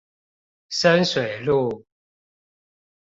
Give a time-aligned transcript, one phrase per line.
[0.69, 1.85] 深水路